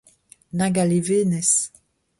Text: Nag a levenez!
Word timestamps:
Nag 0.57 0.75
a 0.83 0.85
levenez! 0.91 1.51